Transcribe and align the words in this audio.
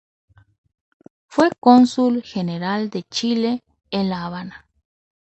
Fue 1.27 1.51
cónsul 1.59 2.23
general 2.23 2.89
de 2.89 3.03
Chile 3.03 3.61
en 3.91 4.09
la 4.09 4.25
Habana. 4.25 4.67